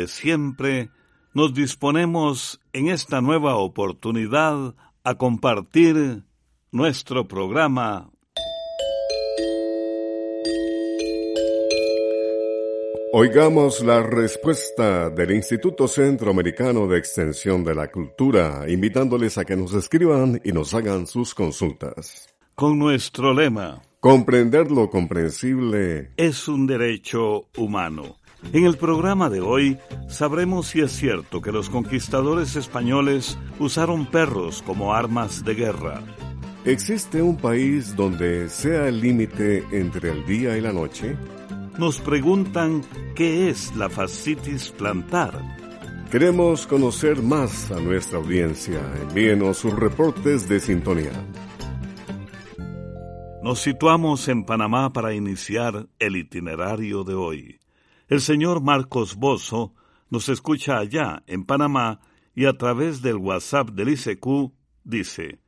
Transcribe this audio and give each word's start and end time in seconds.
de 0.00 0.08
siempre, 0.08 0.90
nos 1.34 1.52
disponemos 1.52 2.58
en 2.72 2.88
esta 2.88 3.20
nueva 3.20 3.56
oportunidad 3.56 4.74
a 5.04 5.14
compartir 5.16 6.24
nuestro 6.72 7.28
programa 7.28 8.10
Oigamos 13.12 13.82
la 13.82 14.02
respuesta 14.02 15.10
del 15.10 15.32
Instituto 15.32 15.88
Centroamericano 15.88 16.86
de 16.86 16.96
Extensión 16.96 17.64
de 17.64 17.74
la 17.74 17.90
Cultura, 17.90 18.64
invitándoles 18.68 19.36
a 19.36 19.44
que 19.44 19.56
nos 19.56 19.74
escriban 19.74 20.40
y 20.44 20.52
nos 20.52 20.72
hagan 20.74 21.08
sus 21.08 21.34
consultas. 21.34 22.32
Con 22.54 22.78
nuestro 22.78 23.34
lema, 23.34 23.82
Comprender 24.00 24.70
lo 24.70 24.88
comprensible 24.88 26.12
es 26.16 26.48
un 26.48 26.66
derecho 26.66 27.48
humano. 27.58 28.16
En 28.52 28.64
el 28.64 28.76
programa 28.76 29.30
de 29.30 29.40
hoy 29.40 29.78
sabremos 30.08 30.68
si 30.68 30.80
es 30.80 30.92
cierto 30.92 31.40
que 31.40 31.52
los 31.52 31.70
conquistadores 31.70 32.56
españoles 32.56 33.38
usaron 33.58 34.06
perros 34.06 34.62
como 34.62 34.92
armas 34.92 35.44
de 35.44 35.54
guerra. 35.54 36.02
¿Existe 36.64 37.22
un 37.22 37.36
país 37.36 37.96
donde 37.96 38.48
sea 38.48 38.88
el 38.88 39.00
límite 39.00 39.64
entre 39.70 40.10
el 40.10 40.26
día 40.26 40.58
y 40.58 40.60
la 40.60 40.72
noche? 40.72 41.16
Nos 41.78 42.00
preguntan 42.00 42.82
qué 43.14 43.48
es 43.48 43.74
la 43.76 43.88
fascitis 43.88 44.70
plantar. 44.70 45.40
Queremos 46.10 46.66
conocer 46.66 47.22
más 47.22 47.70
a 47.70 47.78
nuestra 47.80 48.18
audiencia. 48.18 48.80
Envíenos 49.00 49.58
sus 49.58 49.72
reportes 49.72 50.48
de 50.48 50.58
sintonía. 50.58 51.12
Nos 53.42 53.60
situamos 53.60 54.28
en 54.28 54.44
Panamá 54.44 54.92
para 54.92 55.14
iniciar 55.14 55.86
el 55.98 56.16
itinerario 56.16 57.04
de 57.04 57.14
hoy. 57.14 57.60
El 58.10 58.20
señor 58.20 58.60
Marcos 58.60 59.14
Bozo 59.14 59.72
nos 60.08 60.28
escucha 60.28 60.78
allá, 60.78 61.22
en 61.28 61.44
Panamá, 61.44 62.00
y 62.34 62.46
a 62.46 62.58
través 62.58 63.02
del 63.02 63.18
WhatsApp 63.18 63.70
del 63.70 63.90
ICQ 63.90 64.50
dice, 64.82 65.38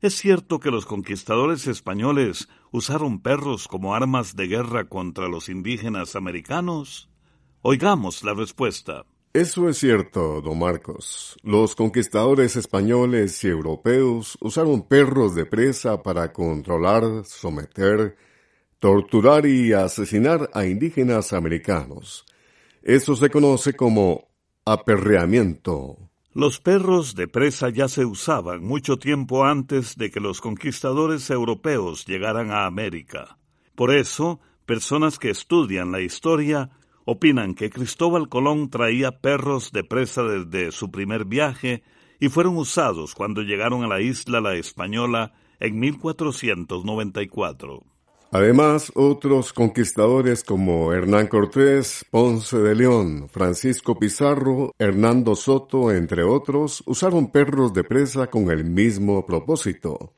¿Es 0.00 0.14
cierto 0.14 0.60
que 0.60 0.70
los 0.70 0.86
conquistadores 0.86 1.66
españoles 1.66 2.48
usaron 2.70 3.20
perros 3.22 3.66
como 3.66 3.92
armas 3.92 4.36
de 4.36 4.46
guerra 4.46 4.88
contra 4.88 5.26
los 5.26 5.48
indígenas 5.48 6.14
americanos? 6.14 7.10
Oigamos 7.62 8.22
la 8.22 8.34
respuesta. 8.34 9.04
Eso 9.32 9.68
es 9.68 9.76
cierto, 9.78 10.40
don 10.40 10.60
Marcos. 10.60 11.36
Los 11.42 11.74
conquistadores 11.74 12.54
españoles 12.54 13.42
y 13.42 13.48
europeos 13.48 14.38
usaron 14.40 14.86
perros 14.86 15.34
de 15.34 15.44
presa 15.44 16.04
para 16.04 16.32
controlar, 16.32 17.24
someter, 17.24 18.16
torturar 18.78 19.46
y 19.46 19.72
asesinar 19.72 20.50
a 20.52 20.66
indígenas 20.66 21.32
americanos. 21.32 22.26
Eso 22.82 23.16
se 23.16 23.30
conoce 23.30 23.74
como 23.74 24.28
aperreamiento. 24.64 25.96
Los 26.32 26.60
perros 26.60 27.14
de 27.14 27.28
presa 27.28 27.70
ya 27.70 27.88
se 27.88 28.04
usaban 28.04 28.62
mucho 28.62 28.98
tiempo 28.98 29.44
antes 29.44 29.96
de 29.96 30.10
que 30.10 30.20
los 30.20 30.42
conquistadores 30.42 31.30
europeos 31.30 32.04
llegaran 32.04 32.50
a 32.50 32.66
América. 32.66 33.38
Por 33.74 33.94
eso, 33.94 34.40
personas 34.66 35.18
que 35.18 35.30
estudian 35.30 35.92
la 35.92 36.02
historia 36.02 36.70
opinan 37.06 37.54
que 37.54 37.70
Cristóbal 37.70 38.28
Colón 38.28 38.68
traía 38.68 39.20
perros 39.20 39.72
de 39.72 39.84
presa 39.84 40.24
desde 40.24 40.72
su 40.72 40.90
primer 40.90 41.24
viaje 41.24 41.82
y 42.20 42.28
fueron 42.28 42.58
usados 42.58 43.14
cuando 43.14 43.40
llegaron 43.42 43.84
a 43.84 43.88
la 43.88 44.02
isla 44.02 44.40
La 44.40 44.56
Española 44.56 45.32
en 45.58 45.80
1494. 45.80 47.95
Además, 48.32 48.90
otros 48.94 49.52
conquistadores 49.52 50.42
como 50.42 50.92
Hernán 50.92 51.28
Cortés, 51.28 52.04
Ponce 52.10 52.58
de 52.58 52.74
León, 52.74 53.28
Francisco 53.30 53.98
Pizarro, 53.98 54.74
Hernando 54.78 55.36
Soto, 55.36 55.92
entre 55.92 56.24
otros, 56.24 56.82
usaron 56.86 57.30
perros 57.30 57.72
de 57.72 57.84
presa 57.84 58.26
con 58.26 58.50
el 58.50 58.64
mismo 58.64 59.24
propósito. 59.24 60.12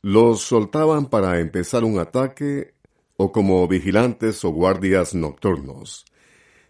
Los 0.00 0.40
soltaban 0.40 1.10
para 1.10 1.38
empezar 1.38 1.84
un 1.84 1.98
ataque 1.98 2.72
o 3.16 3.30
como 3.30 3.68
vigilantes 3.68 4.42
o 4.46 4.50
guardias 4.50 5.14
nocturnos. 5.14 6.06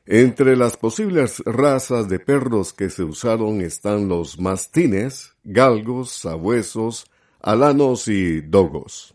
Entre 0.07 0.57
las 0.57 0.77
posibles 0.77 1.41
razas 1.47 2.09
de 2.09 2.19
perros 2.19 2.73
que 2.73 2.91
se 2.91 3.05
usaron 3.05 3.61
están 3.61 4.09
los 4.09 4.41
mastines, 4.41 5.37
galgos, 5.45 6.11
sabuesos, 6.11 7.07
alanos 7.41 8.09
y 8.09 8.41
dogos. 8.41 9.15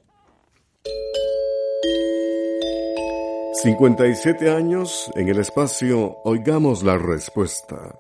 57 3.65 4.51
años 4.51 5.09
en 5.15 5.27
el 5.27 5.39
espacio, 5.39 6.17
oigamos 6.23 6.83
la 6.83 6.99
respuesta. 6.99 7.95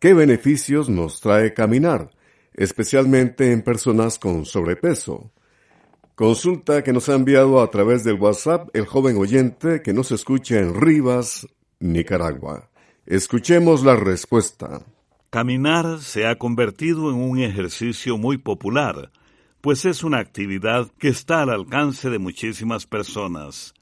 ¿Qué 0.00 0.14
beneficios 0.14 0.88
nos 0.88 1.20
trae 1.20 1.54
caminar, 1.54 2.10
especialmente 2.54 3.52
en 3.52 3.62
personas 3.62 4.18
con 4.18 4.44
sobrepeso? 4.44 5.30
Consulta 6.16 6.82
que 6.82 6.92
nos 6.92 7.08
ha 7.08 7.14
enviado 7.14 7.60
a 7.62 7.70
través 7.70 8.02
del 8.02 8.16
WhatsApp 8.16 8.68
el 8.72 8.84
joven 8.84 9.16
oyente 9.16 9.80
que 9.80 9.92
nos 9.92 10.10
escucha 10.10 10.58
en 10.58 10.74
Rivas, 10.74 11.46
Nicaragua. 11.78 12.68
Escuchemos 13.06 13.84
la 13.84 13.94
respuesta. 13.94 14.82
Caminar 15.30 16.00
se 16.00 16.26
ha 16.26 16.36
convertido 16.36 17.10
en 17.10 17.18
un 17.18 17.38
ejercicio 17.38 18.18
muy 18.18 18.38
popular, 18.38 19.12
pues 19.60 19.84
es 19.84 20.02
una 20.02 20.18
actividad 20.18 20.88
que 20.98 21.10
está 21.10 21.42
al 21.42 21.50
alcance 21.50 22.10
de 22.10 22.18
muchísimas 22.18 22.86
personas. 22.86 23.72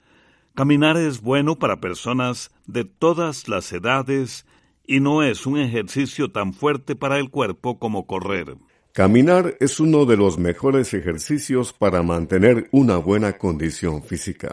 Caminar 0.54 0.98
es 0.98 1.22
bueno 1.22 1.58
para 1.58 1.80
personas 1.80 2.50
de 2.66 2.84
todas 2.84 3.48
las 3.48 3.72
edades 3.72 4.44
y 4.86 5.00
no 5.00 5.22
es 5.22 5.46
un 5.46 5.58
ejercicio 5.58 6.30
tan 6.30 6.52
fuerte 6.52 6.94
para 6.94 7.18
el 7.18 7.30
cuerpo 7.30 7.78
como 7.78 8.06
correr. 8.06 8.58
Caminar 8.92 9.56
es 9.60 9.80
uno 9.80 10.04
de 10.04 10.18
los 10.18 10.36
mejores 10.36 10.92
ejercicios 10.92 11.72
para 11.72 12.02
mantener 12.02 12.68
una 12.70 12.98
buena 12.98 13.38
condición 13.38 14.02
física. 14.02 14.52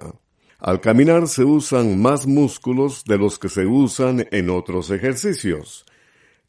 Al 0.58 0.80
caminar 0.80 1.28
se 1.28 1.44
usan 1.44 2.02
más 2.02 2.26
músculos 2.26 3.04
de 3.04 3.18
los 3.18 3.38
que 3.38 3.50
se 3.50 3.66
usan 3.66 4.26
en 4.32 4.50
otros 4.50 4.92
ejercicios. 4.92 5.86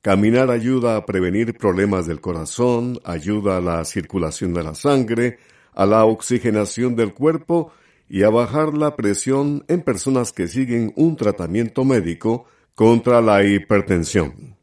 Caminar 0.01 0.53
ayuda 0.53 0.95
a 0.95 1.05
prevenir 1.05 1.59
problemas 1.59 2.07
del 2.07 2.21
corazón, 2.21 3.01
ayuda 3.05 3.57
a 3.57 3.61
la 3.61 3.85
circulación 3.85 4.55
de 4.55 4.63
la 4.63 4.77
sangre, 4.77 5.39
a 5.75 5.87
la 5.87 6.05
oxigenación 6.05 6.95
del 6.95 7.13
cuerpo 7.15 7.73
y 8.13 8.25
a 8.25 8.29
bajar 8.29 8.75
la 8.75 8.97
presión 8.97 9.65
en 9.69 9.83
personas 9.83 10.33
que 10.33 10.49
siguen 10.49 10.93
un 10.97 11.15
tratamiento 11.17 11.85
médico 11.85 12.45
contra 12.75 13.21
la 13.21 13.45
hipertensión. 13.45 14.57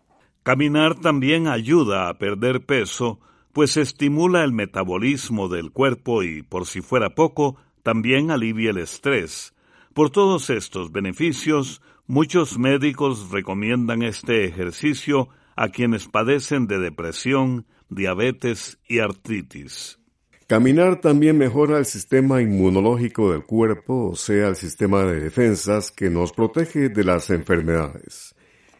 Caminar 0.44 1.00
también 1.00 1.48
ayuda 1.48 2.10
a 2.10 2.18
perder 2.18 2.66
peso, 2.66 3.22
pues 3.54 3.78
estimula 3.78 4.44
el 4.44 4.52
metabolismo 4.52 5.48
del 5.48 5.72
cuerpo 5.72 6.24
y, 6.24 6.44
por 6.44 6.66
si 6.66 6.82
fuera 6.82 7.16
poco, 7.16 7.56
también 7.84 8.32
alivia 8.32 8.72
el 8.72 8.80
estrés. 8.80 9.54
Por 9.94 10.10
todos 10.10 10.50
estos 10.50 10.92
beneficios, 10.92 11.82
muchos 12.06 12.60
médicos 12.60 13.32
recomiendan 13.32 14.04
este 14.04 14.44
ejercicio 14.44 15.30
a 15.56 15.70
quienes 15.70 16.10
padecen 16.10 16.68
de 16.68 16.80
depresión, 16.80 17.66
diabetes 17.90 18.78
y 18.90 19.00
artritis. 19.00 20.00
Caminar 20.48 21.02
también 21.02 21.38
mejora 21.38 21.78
el 21.78 21.86
sistema 21.86 22.42
inmunológico 22.42 23.34
del 23.34 23.44
cuerpo, 23.44 24.12
o 24.12 24.16
sea, 24.16 24.48
el 24.48 24.56
sistema 24.56 25.04
de 25.04 25.20
defensas 25.20 25.92
que 25.92 26.10
nos 26.10 26.32
protege 26.32 26.88
de 26.88 27.04
las 27.04 27.30
enfermedades. 27.32 28.34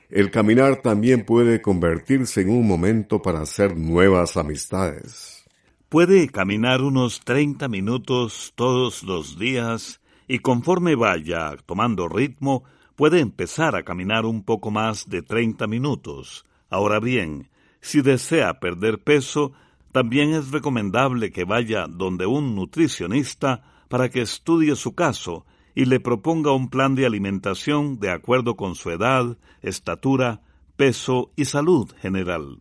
El 0.10 0.32
caminar 0.32 0.82
también 0.82 1.26
puede 1.26 1.62
convertirse 1.62 2.40
en 2.40 2.52
un 2.52 2.66
momento 2.66 3.22
para 3.22 3.42
hacer 3.42 3.76
nuevas 3.76 4.38
amistades. 4.38 5.46
Puede 5.90 6.30
caminar 6.30 6.82
unos 6.82 7.20
30 7.26 7.68
minutos 7.68 8.54
todos 8.56 9.04
los 9.04 9.38
días 9.38 10.00
y 10.26 10.40
conforme 10.40 10.96
vaya 10.96 11.58
tomando 11.66 12.08
ritmo, 12.08 12.64
puede 12.96 13.20
empezar 13.20 13.76
a 13.76 13.84
caminar 13.84 14.26
un 14.26 14.44
poco 14.44 14.72
más 14.72 15.10
de 15.10 15.22
30 15.22 15.68
minutos. 15.68 16.46
Ahora 16.70 17.02
bien, 17.02 17.50
si 17.82 18.02
desea 18.02 18.62
perder 18.62 19.04
peso, 19.04 19.52
también 19.92 20.34
es 20.34 20.52
recomendable 20.52 21.32
que 21.32 21.44
vaya 21.44 21.88
donde 21.88 22.26
un 22.26 22.56
nutricionista 22.56 23.64
para 23.88 24.10
que 24.10 24.22
estudie 24.22 24.76
su 24.76 24.94
caso 24.96 25.46
y 25.76 25.86
le 25.86 26.00
proponga 26.00 26.52
un 26.52 26.70
plan 26.70 26.96
de 26.96 27.06
alimentación 27.06 28.00
de 28.00 28.10
acuerdo 28.10 28.56
con 28.56 28.76
su 28.76 28.90
edad, 28.90 29.38
estatura, 29.62 30.42
peso 30.76 31.32
y 31.36 31.46
salud 31.46 31.92
general. 32.02 32.60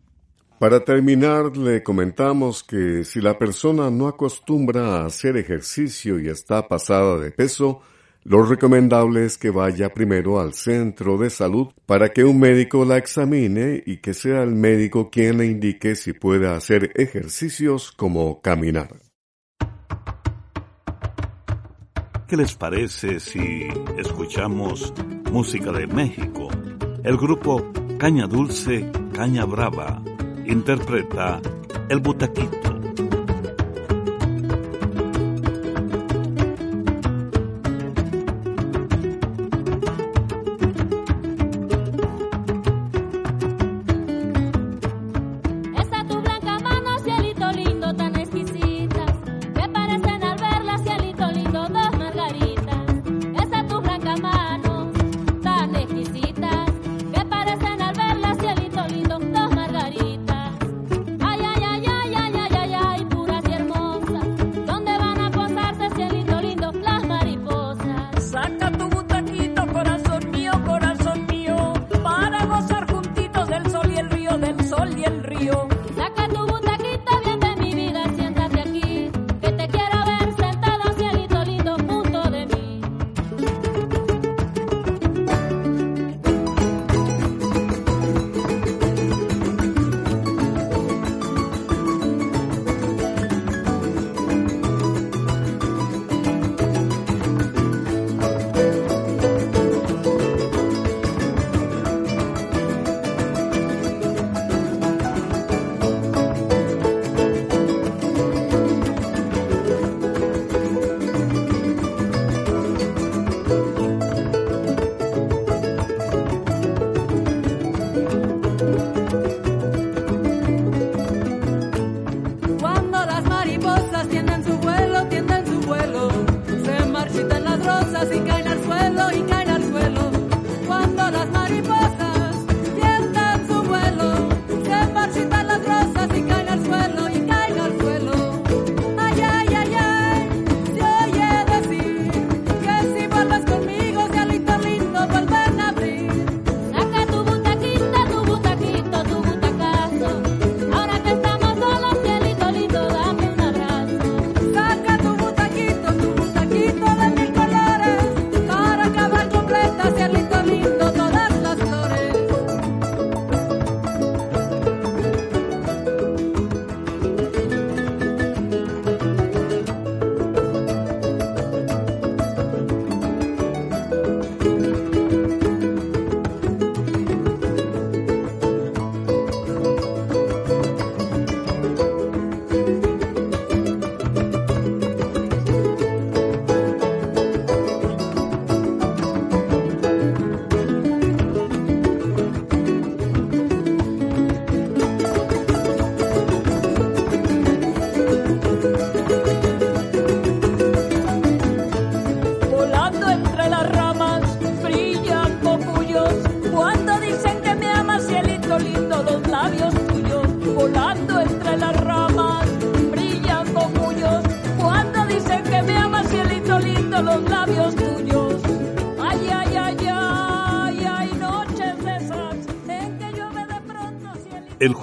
Para 0.59 0.83
terminar, 0.83 1.55
le 1.55 1.83
comentamos 1.83 2.63
que 2.63 3.03
si 3.03 3.21
la 3.21 3.37
persona 3.37 3.91
no 3.91 4.07
acostumbra 4.07 5.01
a 5.01 5.05
hacer 5.05 5.37
ejercicio 5.37 6.19
y 6.19 6.29
está 6.29 6.67
pasada 6.67 7.17
de 7.19 7.31
peso, 7.31 7.81
lo 8.27 8.43
recomendable 8.43 9.23
es 9.23 9.37
que 9.37 9.51
vaya 9.51 9.93
primero 9.93 10.41
al 10.41 10.53
centro 10.53 11.17
de 11.17 11.29
salud 11.29 11.67
para 11.85 12.09
que 12.09 12.25
un 12.25 12.41
médico 12.41 12.83
la 12.83 12.97
examine 12.97 13.81
y 13.85 13.97
que 13.97 14.13
sea 14.13 14.43
el 14.43 14.53
médico 14.53 15.09
quien 15.09 15.37
le 15.37 15.45
indique 15.45 15.95
si 15.95 16.11
puede 16.11 16.49
hacer 16.49 16.91
ejercicios 16.95 17.93
como 17.93 18.41
caminar. 18.41 18.89
¿Qué 22.27 22.35
les 22.35 22.53
parece 22.55 23.21
si 23.21 23.65
escuchamos 23.97 24.93
música 25.31 25.71
de 25.71 25.87
México? 25.87 26.49
El 27.05 27.15
grupo 27.15 27.71
Caña 27.97 28.27
Dulce, 28.27 28.91
Caña 29.13 29.45
Brava 29.45 30.03
interpreta 30.45 31.39
El 31.87 32.01
Butaquito. 32.01 32.76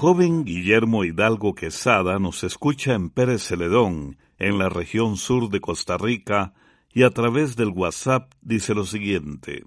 Joven 0.05 0.45
Guillermo 0.45 1.03
Hidalgo 1.03 1.55
Quesada 1.55 2.19
nos 2.19 2.45
escucha 2.45 2.93
en 2.93 3.09
Pérez 3.09 3.43
Celedón, 3.43 4.19
en 4.39 4.59
la 4.59 4.69
región 4.69 5.17
sur 5.17 5.49
de 5.49 5.63
Costa 5.63 5.97
Rica, 5.97 6.53
y 6.93 7.05
a 7.05 7.11
través 7.11 7.57
del 7.57 7.71
WhatsApp 7.71 8.31
dice 8.43 8.75
lo 8.75 8.85
siguiente. 8.85 9.65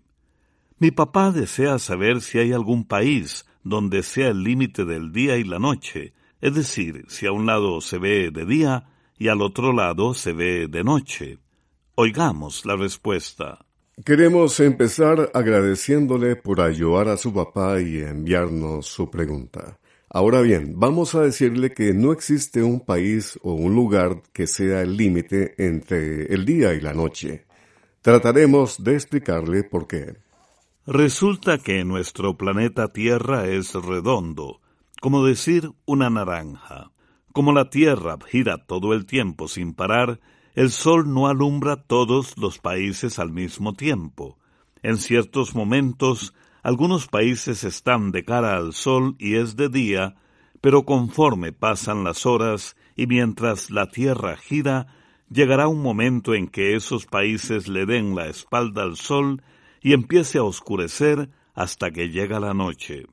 Mi 0.77 0.91
papá 0.91 1.31
desea 1.31 1.79
saber 1.79 2.21
si 2.21 2.37
hay 2.37 2.53
algún 2.53 2.85
país 2.85 3.47
donde 3.63 4.03
sea 4.03 4.27
el 4.27 4.43
límite 4.43 4.85
del 4.85 5.11
día 5.11 5.37
y 5.37 5.43
la 5.43 5.57
noche, 5.57 6.13
es 6.39 6.53
decir, 6.53 7.05
si 7.07 7.25
a 7.25 7.31
un 7.31 7.47
lado 7.47 7.81
se 7.81 7.97
ve 7.97 8.29
de 8.29 8.45
día 8.45 8.85
y 9.17 9.29
al 9.29 9.41
otro 9.41 9.73
lado 9.73 10.13
se 10.13 10.33
ve 10.33 10.67
de 10.67 10.83
noche. 10.83 11.39
Oigamos 11.95 12.63
la 12.63 12.75
respuesta. 12.75 13.65
Queremos 14.05 14.59
empezar 14.59 15.31
agradeciéndole 15.33 16.35
por 16.35 16.61
ayudar 16.61 17.07
a 17.07 17.17
su 17.17 17.33
papá 17.33 17.81
y 17.81 18.01
enviarnos 18.01 18.85
su 18.85 19.09
pregunta. 19.09 19.79
Ahora 20.09 20.41
bien, 20.41 20.73
vamos 20.77 21.15
a 21.15 21.21
decirle 21.21 21.73
que 21.73 21.93
no 21.93 22.13
existe 22.13 22.63
un 22.63 22.79
país 22.79 23.37
o 23.43 23.53
un 23.53 23.75
lugar 23.75 24.21
que 24.31 24.47
sea 24.47 24.81
el 24.81 24.95
límite 24.95 25.53
entre 25.57 26.33
el 26.33 26.45
día 26.45 26.73
y 26.73 26.79
la 26.79 26.93
noche. 26.93 27.45
Trataremos 28.01 28.81
de 28.81 28.93
explicarle 28.93 29.63
por 29.63 29.85
qué. 29.85 30.15
Resulta 30.85 31.57
que 31.57 31.83
nuestro 31.83 32.37
planeta 32.37 32.93
Tierra 32.93 33.47
es 33.47 33.73
redondo, 33.73 34.61
como 35.01 35.25
decir 35.25 35.71
una 35.85 36.09
naranja. 36.09 36.91
Como 37.33 37.51
la 37.51 37.69
Tierra 37.69 38.17
gira 38.25 38.65
todo 38.65 38.93
el 38.93 39.05
tiempo 39.05 39.49
sin 39.49 39.73
parar, 39.73 40.21
el 40.55 40.71
Sol 40.71 41.13
no 41.13 41.27
alumbra 41.27 41.75
todos 41.75 42.37
los 42.37 42.59
países 42.59 43.19
al 43.19 43.33
mismo 43.33 43.73
tiempo. 43.73 44.37
En 44.81 44.95
ciertos 44.95 45.53
momentos 45.53 46.33
algunos 46.67 47.07
países 47.07 47.63
están 47.63 48.11
de 48.11 48.25
cara 48.25 48.57
al 48.57 48.73
sol 48.73 49.15
y 49.19 49.35
es 49.35 49.55
de 49.55 49.69
día, 49.69 50.15
pero 50.59 50.83
conforme 50.83 51.53
pasan 51.53 52.03
las 52.03 52.25
horas 52.25 52.75
y 52.97 53.07
mientras 53.07 53.71
la 53.71 53.85
Tierra 53.89 54.35
gira, 54.35 54.87
llegará 55.29 55.69
un 55.69 55.81
momento 55.81 56.35
en 56.35 56.49
que 56.49 56.75
esos 56.75 57.05
países 57.05 57.69
le 57.69 57.85
den 57.85 58.15
la 58.15 58.27
espalda 58.27 58.83
al 58.83 58.97
sol 58.97 59.41
y 59.81 59.93
empiece 59.93 60.39
a 60.39 60.43
oscurecer 60.43 61.29
hasta 61.55 61.91
que 61.91 62.09
llega 62.09 62.41
la 62.41 62.53
noche. 62.53 63.05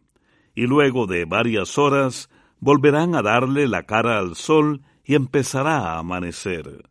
Y 0.57 0.67
luego 0.67 1.07
de 1.07 1.25
varias 1.25 1.79
horas 1.79 2.31
volverán 2.59 3.15
a 3.15 3.23
darle 3.23 3.69
la 3.69 3.85
cara 3.85 4.19
al 4.19 4.35
sol 4.35 4.83
y 5.05 5.15
empezará 5.15 5.93
a 5.93 5.99
amanecer. 6.01 6.91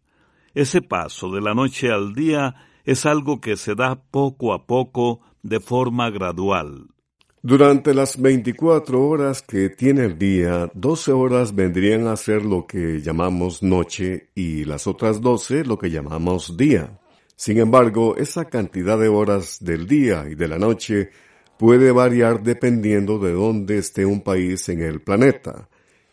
Ese 0.54 0.82
paso 0.82 1.30
de 1.30 1.42
la 1.42 1.56
noche 1.56 1.92
al 1.92 2.14
día 2.14 2.56
es 2.86 3.06
algo 3.06 3.42
que 3.42 3.58
se 3.58 3.76
da 3.76 4.02
poco 4.02 4.54
a 4.54 4.66
poco 4.66 5.20
de 5.44 5.60
forma 5.60 6.10
gradual. 6.10 6.88
Durante 7.42 7.94
las 7.94 8.22
24 8.22 9.06
horas 9.06 9.42
que 9.42 9.70
tiene 9.70 10.06
el 10.06 10.18
día, 10.18 10.72
12 10.74 11.12
horas 11.12 11.54
vendrían 11.54 12.08
a 12.08 12.16
ser 12.16 12.46
lo 12.46 12.66
que 12.66 13.02
llamamos 13.02 13.62
noche 13.62 14.30
y 14.34 14.64
las 14.64 14.88
otras 14.88 15.20
12 15.20 15.66
lo 15.66 15.78
que 15.78 15.92
llamamos 15.92 16.56
día. 16.56 17.02
Sin 17.36 17.58
embargo, 17.58 18.16
esa 18.16 18.46
cantidad 18.46 18.98
de 18.98 19.10
horas 19.10 19.58
del 19.60 19.88
día 19.88 20.26
y 20.30 20.36
de 20.36 20.48
la 20.48 20.58
noche 20.58 21.10
puede 21.58 21.92
variar 21.92 22.44
dependiendo 22.44 23.20
de 23.20 23.34
dónde 23.34 23.78
esté 23.78 24.06
un 24.06 24.22
país 24.22 24.70
en 24.70 24.82
el 24.82 25.02
planeta 25.02 25.68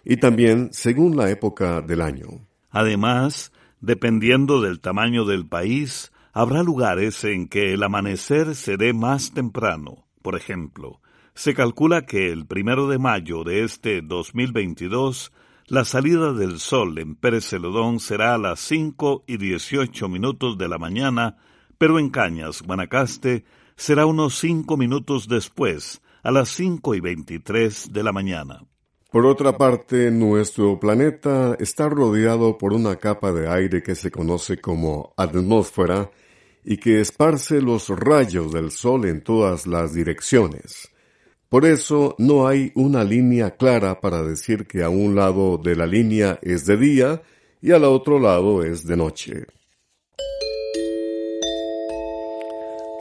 y 0.05 0.17
también 0.17 0.71
según 0.73 1.17
la 1.17 1.31
época 1.31 1.81
del 1.81 2.01
año. 2.01 2.49
Además, 2.71 3.53
dependiendo 3.81 4.61
del 4.61 4.81
tamaño 4.81 5.25
del 5.25 5.47
país, 5.47 6.10
habrá 6.33 6.63
lugares 6.63 7.23
en 7.25 7.49
que 7.49 7.73
el 7.73 7.83
amanecer 7.83 8.55
se 8.55 8.77
dé 8.77 8.93
más 8.93 9.33
temprano. 9.33 10.07
Por 10.23 10.37
ejemplo, 10.37 11.01
se 11.35 11.55
calcula 11.55 12.07
que 12.07 12.31
el 12.31 12.47
primero 12.47 12.89
de 12.89 12.99
mayo 12.99 13.45
de 13.45 13.65
este 13.65 14.03
2022 14.03 15.33
la 15.71 15.85
salida 15.85 16.33
del 16.33 16.59
sol 16.59 16.99
en 16.99 17.15
Pérez 17.15 17.49
Celodón 17.49 18.01
será 18.01 18.35
a 18.35 18.39
las 18.39 18.59
cinco 18.59 19.23
y 19.29 19.37
dieciocho 19.37 20.09
minutos 20.09 20.59
de 20.59 20.69
la 20.69 20.79
mañana, 20.79 21.37
pero 21.79 22.01
en 22.01 22.11
Cañas, 22.11 22.63
Guanacaste, 22.63 23.45
será 23.77 24.05
unos 24.05 24.35
cinco 24.35 24.77
minutos 24.77 25.29
después, 25.29 26.03
a 26.25 26.33
las 26.33 26.49
cinco 26.49 26.97
y 26.97 27.01
veintitrés 27.01 27.93
de 27.93 28.03
la 28.03 28.11
mañana. 28.11 28.65
Por 29.11 29.27
otra 29.27 29.59
parte, 29.59 30.13
nuestro 30.13 30.79
planeta 30.79 31.57
está 31.59 31.89
rodeado 31.89 32.57
por 32.57 32.73
una 32.73 32.95
capa 32.95 33.33
de 33.33 33.49
aire 33.49 33.83
que 33.83 33.97
se 33.97 34.13
conoce 34.13 34.61
como 34.61 35.13
atmósfera 35.17 36.13
y 36.65 36.77
que 36.77 37.01
esparce 37.01 37.61
los 37.61 37.89
rayos 37.89 38.53
del 38.53 38.71
sol 38.71 39.07
en 39.07 39.21
todas 39.23 39.67
las 39.67 39.95
direcciones. 39.95 40.91
Por 41.49 41.67
eso 41.67 42.15
no 42.19 42.47
hay 42.47 42.71
una 42.77 43.03
línea 43.03 43.57
clara 43.57 44.01
para 44.01 44.23
decir 44.23 44.69
que 44.69 44.85
a 44.85 44.91
un 44.91 45.17
lado 45.17 45.59
de 45.59 45.75
la 45.75 45.87
línea 45.87 46.39
es 46.41 46.65
de 46.67 46.77
día 46.77 47.23
y 47.61 47.73
al 47.73 47.83
otro 47.83 48.21
lado 48.21 48.63
es 48.63 48.87
de 48.87 48.97
noche. 48.97 49.45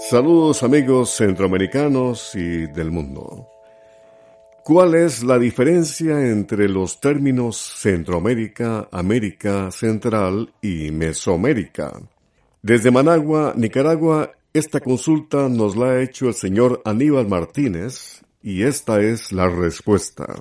Saludos 0.10 0.64
amigos 0.64 1.12
centroamericanos 1.12 2.34
y 2.34 2.66
del 2.66 2.90
mundo. 2.90 3.59
¿Cuál 4.70 4.94
es 4.94 5.24
la 5.24 5.40
diferencia 5.40 6.30
entre 6.30 6.70
los 6.70 7.02
términos 7.02 7.58
Centroamérica, 7.58 8.88
América 8.92 9.72
Central 9.72 10.54
y 10.62 10.92
Mesoamérica? 10.92 12.00
Desde 12.62 12.92
Managua, 12.92 13.54
Nicaragua, 13.56 14.30
esta 14.54 14.80
consulta 14.80 15.50
nos 15.50 15.76
la 15.76 15.88
ha 15.88 16.02
hecho 16.04 16.28
el 16.28 16.36
señor 16.36 16.84
Aníbal 16.86 17.28
Martínez, 17.28 18.22
y 18.44 18.62
esta 18.62 19.02
es 19.02 19.32
la 19.32 19.50
respuesta. 19.50 20.36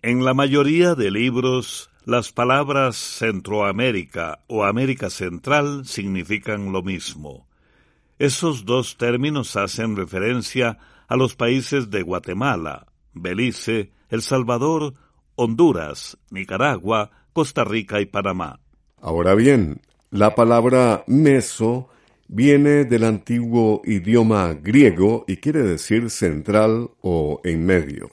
En 0.00 0.24
la 0.24 0.32
mayoría 0.32 0.94
de 0.94 1.10
libros, 1.10 1.90
las 2.04 2.30
palabras 2.30 2.94
Centroamérica 2.94 4.44
o 4.46 4.62
América 4.62 5.10
Central 5.10 5.86
significan 5.86 6.70
lo 6.70 6.84
mismo. 6.84 7.48
Esos 8.20 8.64
dos 8.64 8.96
términos 8.96 9.56
hacen 9.56 9.96
referencia 9.96 10.78
a 11.08 11.16
los 11.16 11.34
países 11.34 11.90
de 11.90 12.02
Guatemala, 12.02 12.86
Belice, 13.12 13.90
El 14.08 14.22
Salvador, 14.22 14.94
Honduras, 15.34 16.18
Nicaragua, 16.30 17.10
Costa 17.32 17.64
Rica 17.64 18.00
y 18.00 18.06
Panamá. 18.06 18.60
Ahora 19.00 19.34
bien, 19.34 19.80
la 20.10 20.34
palabra 20.34 21.04
meso 21.06 21.88
viene 22.28 22.84
del 22.84 23.04
antiguo 23.04 23.82
idioma 23.84 24.54
griego 24.54 25.24
y 25.26 25.36
quiere 25.36 25.62
decir 25.62 26.10
central 26.10 26.90
o 27.00 27.40
en 27.44 27.64
medio. 27.64 28.10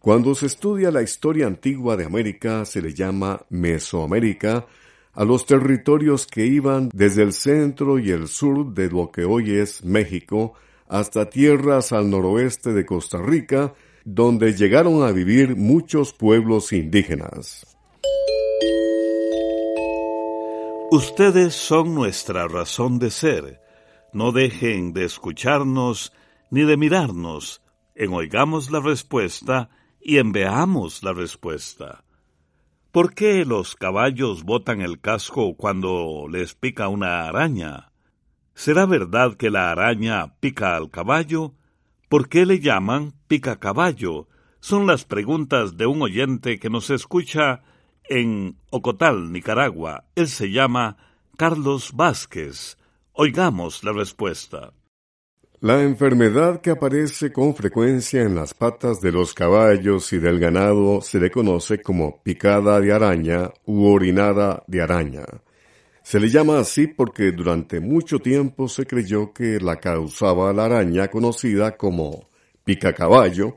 Cuando 0.00 0.34
se 0.34 0.46
estudia 0.46 0.90
la 0.90 1.02
historia 1.02 1.46
antigua 1.46 1.96
de 1.96 2.04
América 2.04 2.64
se 2.64 2.80
le 2.80 2.94
llama 2.94 3.42
Mesoamérica 3.50 4.66
a 5.12 5.24
los 5.24 5.46
territorios 5.46 6.26
que 6.26 6.46
iban 6.46 6.90
desde 6.94 7.22
el 7.22 7.32
centro 7.32 7.98
y 7.98 8.10
el 8.10 8.28
sur 8.28 8.72
de 8.72 8.88
lo 8.88 9.10
que 9.10 9.24
hoy 9.24 9.56
es 9.56 9.84
México 9.84 10.54
hasta 10.86 11.28
tierras 11.28 11.92
al 11.92 12.08
noroeste 12.08 12.72
de 12.72 12.86
Costa 12.86 13.20
Rica, 13.20 13.74
donde 14.10 14.54
llegaron 14.54 15.02
a 15.02 15.12
vivir 15.12 15.54
muchos 15.54 16.14
pueblos 16.14 16.72
indígenas. 16.72 17.66
Ustedes 20.90 21.54
son 21.54 21.94
nuestra 21.94 22.48
razón 22.48 22.98
de 22.98 23.10
ser. 23.10 23.60
No 24.14 24.32
dejen 24.32 24.94
de 24.94 25.04
escucharnos 25.04 26.14
ni 26.50 26.62
de 26.62 26.78
mirarnos 26.78 27.60
en 27.94 28.14
Oigamos 28.14 28.70
la 28.70 28.80
Respuesta 28.80 29.68
y 30.00 30.16
en 30.16 30.32
Veamos 30.32 31.02
la 31.02 31.12
Respuesta. 31.12 32.02
¿Por 32.90 33.12
qué 33.12 33.44
los 33.44 33.76
caballos 33.76 34.42
botan 34.42 34.80
el 34.80 35.02
casco 35.02 35.54
cuando 35.54 36.28
les 36.30 36.54
pica 36.54 36.88
una 36.88 37.28
araña? 37.28 37.92
¿Será 38.54 38.86
verdad 38.86 39.34
que 39.34 39.50
la 39.50 39.70
araña 39.70 40.34
pica 40.40 40.76
al 40.76 40.90
caballo? 40.90 41.52
¿Por 42.08 42.30
qué 42.30 42.46
le 42.46 42.60
llaman 42.60 43.17
pica 43.28 43.60
caballo? 43.60 44.26
Son 44.60 44.86
las 44.86 45.04
preguntas 45.04 45.76
de 45.76 45.86
un 45.86 46.02
oyente 46.02 46.58
que 46.58 46.70
nos 46.70 46.90
escucha 46.90 47.62
en 48.08 48.56
Ocotal, 48.70 49.30
Nicaragua. 49.30 50.06
Él 50.16 50.26
se 50.28 50.50
llama 50.50 50.96
Carlos 51.36 51.92
Vázquez. 51.94 52.76
Oigamos 53.12 53.84
la 53.84 53.92
respuesta. 53.92 54.72
La 55.60 55.82
enfermedad 55.82 56.60
que 56.60 56.70
aparece 56.70 57.32
con 57.32 57.54
frecuencia 57.54 58.22
en 58.22 58.36
las 58.36 58.54
patas 58.54 59.00
de 59.00 59.10
los 59.10 59.34
caballos 59.34 60.12
y 60.12 60.18
del 60.18 60.38
ganado 60.38 61.00
se 61.00 61.18
le 61.18 61.30
conoce 61.30 61.82
como 61.82 62.22
picada 62.22 62.80
de 62.80 62.92
araña 62.92 63.50
u 63.66 63.86
orinada 63.86 64.62
de 64.68 64.82
araña. 64.82 65.26
Se 66.04 66.20
le 66.20 66.28
llama 66.28 66.60
así 66.60 66.86
porque 66.86 67.32
durante 67.32 67.80
mucho 67.80 68.20
tiempo 68.20 68.68
se 68.68 68.86
creyó 68.86 69.32
que 69.32 69.58
la 69.60 69.76
causaba 69.76 70.52
la 70.52 70.66
araña 70.66 71.08
conocida 71.08 71.76
como 71.76 72.27
picacaballo, 72.68 73.56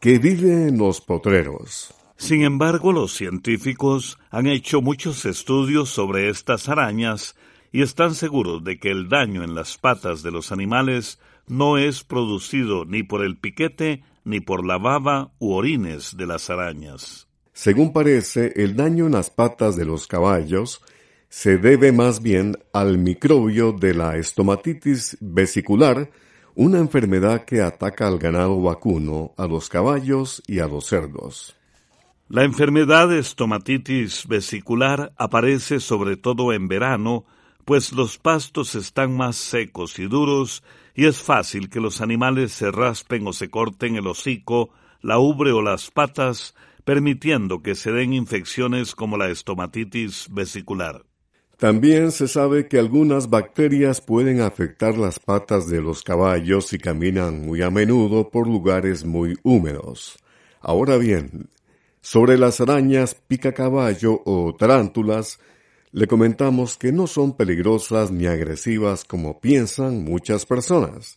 que 0.00 0.20
vive 0.20 0.68
en 0.68 0.78
los 0.78 1.00
potreros. 1.00 1.92
Sin 2.16 2.44
embargo, 2.44 2.92
los 2.92 3.12
científicos 3.12 4.16
han 4.30 4.46
hecho 4.46 4.80
muchos 4.80 5.24
estudios 5.24 5.88
sobre 5.88 6.28
estas 6.28 6.68
arañas 6.68 7.34
y 7.72 7.82
están 7.82 8.14
seguros 8.14 8.62
de 8.62 8.78
que 8.78 8.92
el 8.92 9.08
daño 9.08 9.42
en 9.42 9.56
las 9.56 9.76
patas 9.76 10.22
de 10.22 10.30
los 10.30 10.52
animales 10.52 11.18
no 11.48 11.78
es 11.78 12.04
producido 12.04 12.84
ni 12.84 13.02
por 13.02 13.24
el 13.24 13.36
piquete 13.36 14.04
ni 14.22 14.38
por 14.38 14.64
la 14.64 14.78
baba 14.78 15.32
u 15.40 15.52
orines 15.52 16.16
de 16.16 16.26
las 16.26 16.48
arañas. 16.48 17.26
Según 17.52 17.92
parece, 17.92 18.52
el 18.54 18.76
daño 18.76 19.06
en 19.06 19.12
las 19.12 19.30
patas 19.30 19.74
de 19.74 19.84
los 19.84 20.06
caballos 20.06 20.80
se 21.28 21.58
debe 21.58 21.90
más 21.90 22.22
bien 22.22 22.56
al 22.72 22.98
microbio 22.98 23.72
de 23.72 23.94
la 23.94 24.16
estomatitis 24.16 25.16
vesicular, 25.20 26.08
una 26.56 26.78
enfermedad 26.78 27.44
que 27.44 27.62
ataca 27.62 28.06
al 28.06 28.18
ganado 28.18 28.60
vacuno, 28.62 29.32
a 29.36 29.46
los 29.46 29.68
caballos 29.68 30.42
y 30.46 30.60
a 30.60 30.66
los 30.66 30.86
cerdos. 30.86 31.56
La 32.28 32.44
enfermedad 32.44 33.12
estomatitis 33.12 34.26
vesicular 34.26 35.12
aparece 35.16 35.80
sobre 35.80 36.16
todo 36.16 36.52
en 36.52 36.68
verano, 36.68 37.26
pues 37.64 37.92
los 37.92 38.18
pastos 38.18 38.74
están 38.74 39.16
más 39.16 39.36
secos 39.36 39.98
y 39.98 40.06
duros 40.06 40.62
y 40.94 41.06
es 41.06 41.20
fácil 41.20 41.68
que 41.68 41.80
los 41.80 42.00
animales 42.00 42.52
se 42.52 42.70
raspen 42.70 43.26
o 43.26 43.32
se 43.32 43.50
corten 43.50 43.96
el 43.96 44.06
hocico, 44.06 44.70
la 45.02 45.18
ubre 45.18 45.52
o 45.52 45.60
las 45.60 45.90
patas, 45.90 46.54
permitiendo 46.84 47.62
que 47.62 47.74
se 47.74 47.92
den 47.92 48.12
infecciones 48.12 48.94
como 48.94 49.16
la 49.16 49.28
estomatitis 49.28 50.28
vesicular. 50.30 51.04
También 51.64 52.12
se 52.12 52.28
sabe 52.28 52.68
que 52.68 52.78
algunas 52.78 53.30
bacterias 53.30 54.02
pueden 54.02 54.42
afectar 54.42 54.98
las 54.98 55.18
patas 55.18 55.66
de 55.66 55.80
los 55.80 56.02
caballos 56.02 56.66
si 56.66 56.78
caminan 56.78 57.40
muy 57.40 57.62
a 57.62 57.70
menudo 57.70 58.28
por 58.28 58.46
lugares 58.46 59.06
muy 59.06 59.38
húmedos. 59.42 60.18
Ahora 60.60 60.98
bien, 60.98 61.48
sobre 62.02 62.36
las 62.36 62.60
arañas 62.60 63.14
pica-caballo 63.14 64.20
o 64.26 64.54
tarántulas, 64.54 65.40
le 65.90 66.06
comentamos 66.06 66.76
que 66.76 66.92
no 66.92 67.06
son 67.06 67.34
peligrosas 67.34 68.10
ni 68.10 68.26
agresivas 68.26 69.06
como 69.06 69.40
piensan 69.40 70.04
muchas 70.04 70.44
personas. 70.44 71.16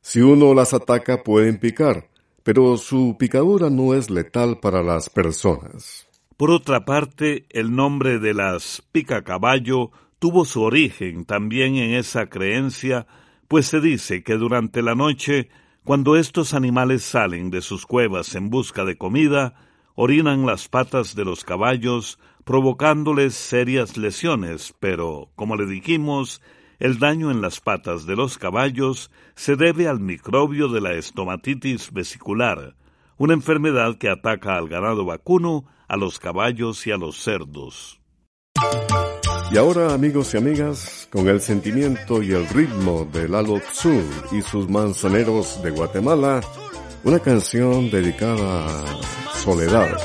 Si 0.00 0.20
uno 0.20 0.52
las 0.52 0.74
ataca 0.74 1.22
pueden 1.22 1.58
picar, 1.58 2.08
pero 2.42 2.76
su 2.76 3.14
picadura 3.16 3.70
no 3.70 3.94
es 3.94 4.10
letal 4.10 4.58
para 4.58 4.82
las 4.82 5.08
personas. 5.08 6.09
Por 6.40 6.52
otra 6.52 6.86
parte, 6.86 7.44
el 7.50 7.76
nombre 7.76 8.18
de 8.18 8.32
las 8.32 8.82
pica-caballo 8.92 9.90
tuvo 10.18 10.46
su 10.46 10.62
origen 10.62 11.26
también 11.26 11.76
en 11.76 11.92
esa 11.92 12.30
creencia, 12.30 13.06
pues 13.46 13.66
se 13.66 13.82
dice 13.82 14.22
que 14.22 14.38
durante 14.38 14.80
la 14.80 14.94
noche, 14.94 15.50
cuando 15.84 16.16
estos 16.16 16.54
animales 16.54 17.02
salen 17.02 17.50
de 17.50 17.60
sus 17.60 17.84
cuevas 17.84 18.34
en 18.36 18.48
busca 18.48 18.86
de 18.86 18.96
comida, 18.96 19.52
orinan 19.94 20.46
las 20.46 20.66
patas 20.68 21.14
de 21.14 21.26
los 21.26 21.44
caballos, 21.44 22.18
provocándoles 22.44 23.34
serias 23.34 23.98
lesiones, 23.98 24.74
pero, 24.80 25.28
como 25.36 25.56
le 25.56 25.66
dijimos, 25.66 26.40
el 26.78 26.98
daño 26.98 27.30
en 27.30 27.42
las 27.42 27.60
patas 27.60 28.06
de 28.06 28.16
los 28.16 28.38
caballos 28.38 29.10
se 29.34 29.56
debe 29.56 29.88
al 29.88 30.00
microbio 30.00 30.68
de 30.68 30.80
la 30.80 30.94
estomatitis 30.94 31.92
vesicular, 31.92 32.76
una 33.18 33.34
enfermedad 33.34 33.98
que 33.98 34.08
ataca 34.08 34.56
al 34.56 34.70
ganado 34.70 35.04
vacuno, 35.04 35.66
a 35.90 35.96
los 35.96 36.20
caballos 36.20 36.86
y 36.86 36.92
a 36.92 36.96
los 36.96 37.20
cerdos. 37.20 38.00
Y 39.50 39.58
ahora, 39.58 39.92
amigos 39.92 40.32
y 40.34 40.36
amigas, 40.36 41.08
con 41.10 41.26
el 41.26 41.40
sentimiento 41.40 42.22
y 42.22 42.30
el 42.30 42.48
ritmo 42.48 43.08
de 43.12 43.28
Lalo 43.28 43.58
Tzu 43.58 44.00
y 44.30 44.40
sus 44.40 44.68
manzaneros 44.68 45.60
de 45.64 45.72
Guatemala, 45.72 46.42
una 47.02 47.18
canción 47.18 47.90
dedicada 47.90 48.66
a 48.66 49.34
Soledad. 49.34 49.98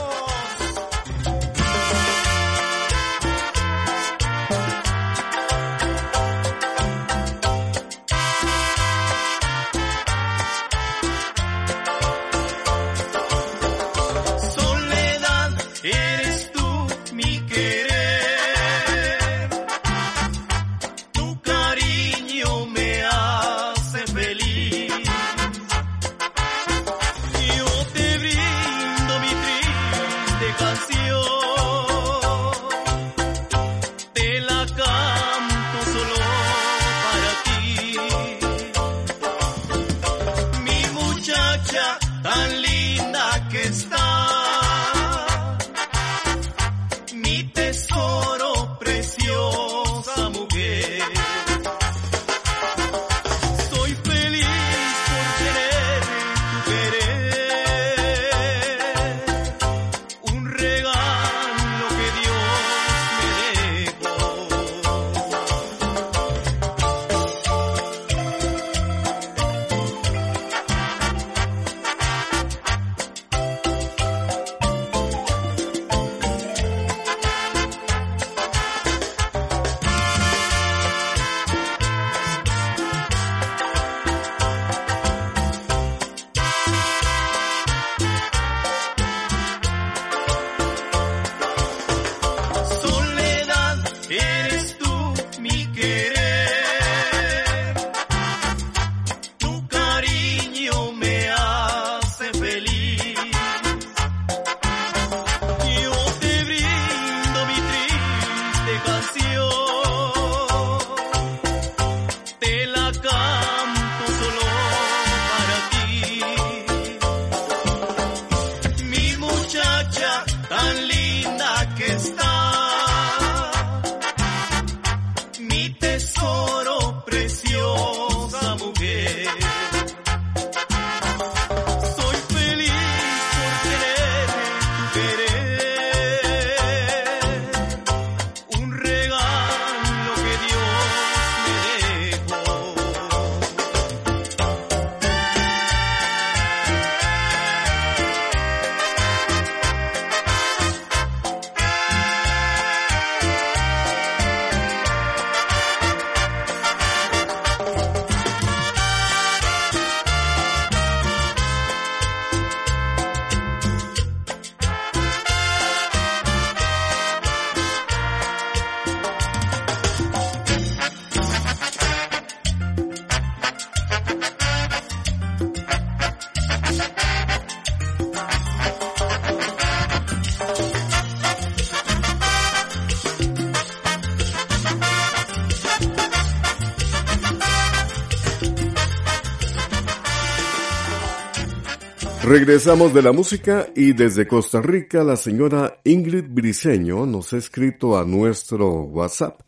Regresamos 192.27 192.91
de 192.91 193.03
la 193.03 193.11
música 193.11 193.67
y 193.75 193.93
desde 193.93 194.27
Costa 194.27 194.59
Rica 194.59 195.03
la 195.03 195.15
señora 195.15 195.79
Ingrid 195.83 196.25
Briseño 196.27 197.05
nos 197.05 197.33
ha 197.33 197.37
escrito 197.37 197.99
a 197.99 198.03
nuestro 198.03 198.81
WhatsApp 198.81 199.41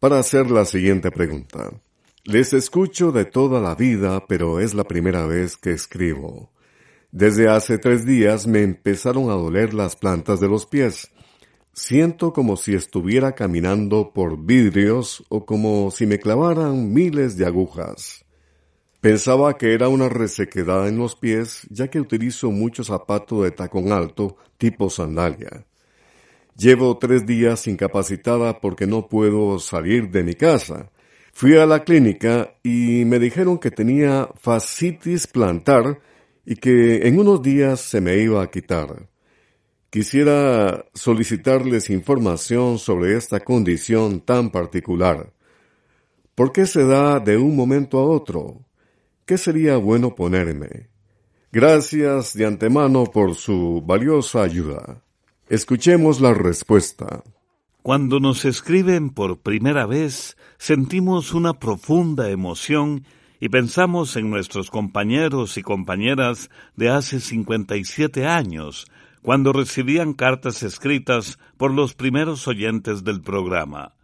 para 0.00 0.18
hacer 0.18 0.50
la 0.50 0.64
siguiente 0.64 1.12
pregunta. 1.12 1.70
Les 2.24 2.52
escucho 2.52 3.12
de 3.12 3.26
toda 3.26 3.60
la 3.60 3.76
vida, 3.76 4.26
pero 4.26 4.58
es 4.58 4.74
la 4.74 4.82
primera 4.82 5.24
vez 5.24 5.56
que 5.56 5.70
escribo. 5.70 6.50
Desde 7.12 7.48
hace 7.48 7.78
tres 7.78 8.04
días 8.04 8.48
me 8.48 8.64
empezaron 8.64 9.30
a 9.30 9.34
doler 9.34 9.72
las 9.72 9.94
plantas 9.94 10.40
de 10.40 10.48
los 10.48 10.66
pies. 10.66 11.12
Siento 11.74 12.32
como 12.32 12.56
si 12.56 12.74
estuviera 12.74 13.36
caminando 13.36 14.10
por 14.12 14.44
vidrios 14.44 15.24
o 15.28 15.46
como 15.46 15.92
si 15.92 16.06
me 16.06 16.18
clavaran 16.18 16.92
miles 16.92 17.36
de 17.36 17.46
agujas. 17.46 18.25
Pensaba 19.06 19.56
que 19.56 19.72
era 19.72 19.88
una 19.88 20.08
resequedad 20.08 20.88
en 20.88 20.98
los 20.98 21.14
pies, 21.14 21.64
ya 21.70 21.86
que 21.86 22.00
utilizo 22.00 22.50
mucho 22.50 22.82
zapato 22.82 23.44
de 23.44 23.52
tacón 23.52 23.92
alto, 23.92 24.36
tipo 24.58 24.90
sandalia. 24.90 25.64
Llevo 26.56 26.98
tres 26.98 27.24
días 27.24 27.68
incapacitada 27.68 28.58
porque 28.58 28.84
no 28.84 29.08
puedo 29.08 29.60
salir 29.60 30.10
de 30.10 30.24
mi 30.24 30.34
casa. 30.34 30.90
Fui 31.32 31.56
a 31.56 31.66
la 31.66 31.84
clínica 31.84 32.56
y 32.64 33.04
me 33.04 33.20
dijeron 33.20 33.58
que 33.58 33.70
tenía 33.70 34.28
fascitis 34.40 35.28
plantar 35.28 36.00
y 36.44 36.56
que 36.56 37.06
en 37.06 37.20
unos 37.20 37.40
días 37.40 37.80
se 37.80 38.00
me 38.00 38.16
iba 38.16 38.42
a 38.42 38.50
quitar. 38.50 39.08
Quisiera 39.88 40.84
solicitarles 40.94 41.90
información 41.90 42.80
sobre 42.80 43.16
esta 43.16 43.38
condición 43.38 44.18
tan 44.18 44.50
particular. 44.50 45.32
¿Por 46.34 46.50
qué 46.50 46.66
se 46.66 46.84
da 46.84 47.20
de 47.20 47.36
un 47.36 47.54
momento 47.54 48.00
a 48.00 48.04
otro? 48.04 48.65
¿Qué 49.26 49.38
sería 49.38 49.76
bueno 49.76 50.14
ponerme? 50.14 50.88
Gracias 51.50 52.32
de 52.34 52.46
antemano 52.46 53.06
por 53.06 53.34
su 53.34 53.82
valiosa 53.84 54.42
ayuda. 54.42 55.02
Escuchemos 55.48 56.20
la 56.20 56.32
respuesta. 56.32 57.24
Cuando 57.82 58.20
nos 58.20 58.44
escriben 58.44 59.10
por 59.10 59.40
primera 59.40 59.84
vez, 59.84 60.36
sentimos 60.58 61.34
una 61.34 61.54
profunda 61.54 62.30
emoción 62.30 63.04
y 63.40 63.48
pensamos 63.48 64.14
en 64.14 64.30
nuestros 64.30 64.70
compañeros 64.70 65.58
y 65.58 65.62
compañeras 65.62 66.48
de 66.76 66.90
hace 66.90 67.18
57 67.18 68.26
años, 68.26 68.86
cuando 69.22 69.52
recibían 69.52 70.12
cartas 70.12 70.62
escritas 70.62 71.40
por 71.56 71.72
los 71.72 71.94
primeros 71.94 72.46
oyentes 72.46 73.02
del 73.02 73.22
programa. 73.22 73.96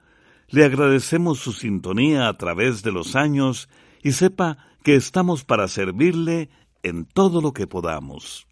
Le 0.48 0.64
agradecemos 0.64 1.38
su 1.38 1.52
sintonía 1.52 2.26
a 2.26 2.36
través 2.36 2.82
de 2.82 2.90
los 2.90 3.14
años 3.14 3.68
y 4.02 4.12
sepa 4.12 4.58
que 4.82 4.96
estamos 4.96 5.44
para 5.44 5.68
servirle 5.68 6.50
en 6.82 7.04
todo 7.04 7.40
lo 7.40 7.52
que 7.52 7.66
podamos. 7.66 8.46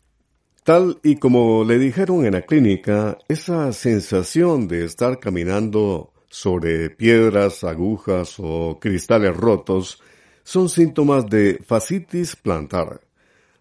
Tal 0.62 0.98
y 1.02 1.16
como 1.16 1.64
le 1.64 1.78
dijeron 1.78 2.24
en 2.24 2.34
la 2.34 2.42
clínica, 2.42 3.18
esa 3.28 3.72
sensación 3.72 4.68
de 4.68 4.84
estar 4.84 5.18
caminando 5.18 6.12
sobre 6.28 6.90
piedras, 6.90 7.64
agujas 7.64 8.36
o 8.38 8.78
cristales 8.80 9.36
rotos 9.36 10.00
son 10.44 10.68
síntomas 10.68 11.28
de 11.28 11.60
fascitis 11.66 12.36
plantar. 12.36 13.00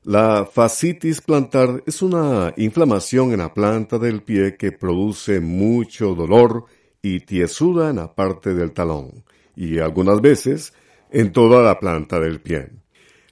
La 0.04 0.45
fascitis 0.45 1.21
plantar 1.21 1.84
es 1.86 2.02
una 2.02 2.54
inflamación 2.58 3.32
en 3.32 3.39
la 3.39 3.54
planta 3.54 3.97
del 3.97 4.21
pie 4.21 4.56
que 4.56 4.71
produce 4.71 5.39
mucho 5.39 6.15
dolor 6.15 6.65
y 7.02 7.21
tiesura 7.21 7.89
en 7.89 7.97
la 7.97 8.13
parte 8.13 8.54
del 8.54 8.71
talón 8.71 9.23
y 9.56 9.80
algunas 9.80 10.21
veces 10.21 10.73
en 11.11 11.31
toda 11.31 11.61
la 11.61 11.79
planta 11.79 12.19
del 12.19 12.39
pie. 12.39 12.69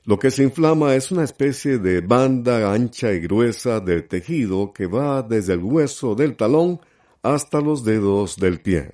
Lo 0.05 0.17
que 0.17 0.31
se 0.31 0.43
inflama 0.43 0.95
es 0.95 1.11
una 1.11 1.23
especie 1.23 1.79
de 1.79 2.01
banda 2.01 2.71
ancha 2.71 3.11
y 3.11 3.19
gruesa 3.19 3.81
del 3.81 4.07
tejido 4.07 4.71
que 4.71 4.87
va 4.87 5.21
desde 5.21 5.53
el 5.53 5.59
hueso 5.59 6.15
del 6.15 6.37
talón 6.37 6.79
hasta 7.23 7.59
los 7.59 7.83
dedos 7.83 8.37
del 8.37 8.61
pie. 8.61 8.89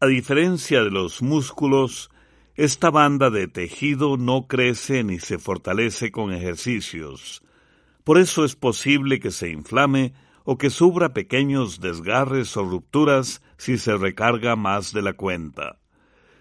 A 0.00 0.06
diferencia 0.06 0.82
de 0.82 0.90
los 0.90 1.20
músculos, 1.20 2.10
esta 2.54 2.90
banda 2.90 3.28
de 3.28 3.48
tejido 3.48 4.16
no 4.16 4.46
crece 4.46 5.04
ni 5.04 5.18
se 5.18 5.38
fortalece 5.38 6.10
con 6.10 6.32
ejercicios. 6.32 7.42
Por 8.02 8.18
eso 8.18 8.44
es 8.44 8.56
posible 8.56 9.20
que 9.20 9.30
se 9.30 9.50
inflame 9.50 10.14
o 10.44 10.56
que 10.56 10.70
sufra 10.70 11.12
pequeños 11.12 11.80
desgarres 11.80 12.56
o 12.56 12.64
rupturas 12.64 13.42
si 13.58 13.76
se 13.76 13.96
recarga 13.98 14.56
más 14.56 14.94
de 14.94 15.02
la 15.02 15.12
cuenta. 15.12 15.80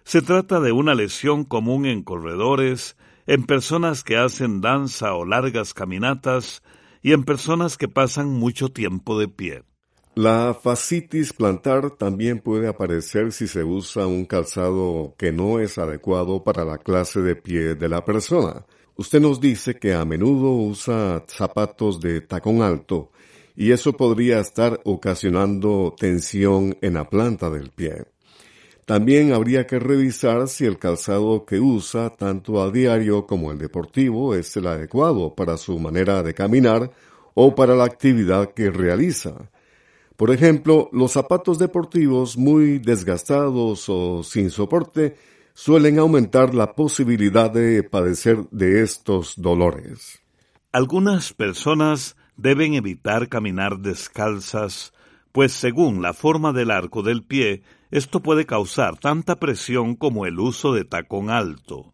Se 0.05 0.21
trata 0.21 0.59
de 0.59 0.71
una 0.71 0.93
lesión 0.93 1.45
común 1.45 1.87
en 1.87 2.03
corredores, 2.03 2.95
en 3.25 3.43
personas 3.43 4.03
que 4.03 4.17
hacen 4.17 4.61
danza 4.61 5.15
o 5.15 5.25
largas 5.25 5.73
caminatas 5.73 6.61
y 7.01 7.13
en 7.13 7.23
personas 7.23 7.75
que 7.75 7.87
pasan 7.87 8.29
mucho 8.29 8.69
tiempo 8.69 9.19
de 9.19 9.27
pie. 9.29 9.63
La 10.13 10.53
fascitis 10.53 11.33
plantar 11.33 11.89
también 11.89 12.39
puede 12.39 12.67
aparecer 12.67 13.31
si 13.31 13.47
se 13.47 13.63
usa 13.63 14.05
un 14.05 14.25
calzado 14.25 15.15
que 15.17 15.31
no 15.31 15.59
es 15.59 15.79
adecuado 15.79 16.43
para 16.43 16.63
la 16.63 16.77
clase 16.77 17.21
de 17.21 17.35
pie 17.35 17.73
de 17.73 17.89
la 17.89 18.05
persona. 18.05 18.63
Usted 18.97 19.19
nos 19.19 19.41
dice 19.41 19.73
que 19.73 19.95
a 19.95 20.05
menudo 20.05 20.51
usa 20.51 21.25
zapatos 21.27 21.99
de 21.99 22.21
tacón 22.21 22.61
alto 22.61 23.11
y 23.55 23.71
eso 23.71 23.93
podría 23.93 24.39
estar 24.39 24.79
ocasionando 24.85 25.95
tensión 25.97 26.77
en 26.81 26.93
la 26.93 27.09
planta 27.09 27.49
del 27.49 27.71
pie. 27.71 28.14
También 28.85 29.33
habría 29.33 29.65
que 29.65 29.79
revisar 29.79 30.47
si 30.47 30.65
el 30.65 30.77
calzado 30.77 31.45
que 31.45 31.59
usa 31.59 32.11
tanto 32.11 32.61
a 32.61 32.71
diario 32.71 33.25
como 33.25 33.51
el 33.51 33.57
deportivo 33.57 34.35
es 34.35 34.55
el 34.57 34.67
adecuado 34.67 35.33
para 35.33 35.57
su 35.57 35.79
manera 35.79 36.21
de 36.21 36.35
caminar 36.35 36.91
o 37.33 37.55
para 37.55 37.75
la 37.75 37.85
actividad 37.85 38.53
que 38.53 38.69
realiza. 38.69 39.49
Por 40.15 40.31
ejemplo, 40.31 40.89
los 40.93 41.11
zapatos 41.11 41.57
deportivos 41.57 42.37
muy 42.37 42.77
desgastados 42.77 43.89
o 43.89 44.23
sin 44.23 44.51
soporte 44.51 45.15
suelen 45.55 45.97
aumentar 45.97 46.53
la 46.53 46.73
posibilidad 46.73 47.49
de 47.49 47.81
padecer 47.81 48.47
de 48.51 48.83
estos 48.83 49.33
dolores. 49.35 50.21
Algunas 50.71 51.33
personas 51.33 52.15
deben 52.37 52.75
evitar 52.75 53.29
caminar 53.29 53.79
descalzas, 53.79 54.93
pues 55.35 55.51
según 55.51 56.01
la 56.01 56.13
forma 56.13 56.53
del 56.53 56.71
arco 56.71 57.03
del 57.03 57.21
pie, 57.21 57.61
esto 57.91 58.21
puede 58.21 58.45
causar 58.45 58.97
tanta 58.97 59.35
presión 59.35 59.95
como 59.97 60.25
el 60.25 60.39
uso 60.39 60.73
de 60.73 60.85
tacón 60.85 61.29
alto. 61.29 61.93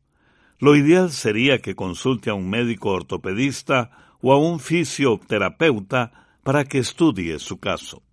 Lo 0.59 0.75
ideal 0.75 1.09
sería 1.09 1.57
que 1.57 1.73
consulte 1.73 2.29
a 2.29 2.35
un 2.35 2.51
médico 2.51 2.91
ortopedista 2.91 4.17
o 4.21 4.31
a 4.31 4.37
un 4.37 4.59
fisioterapeuta 4.59 6.11
para 6.43 6.65
que 6.65 6.77
estudie 6.77 7.39
su 7.39 7.59
caso. 7.59 8.03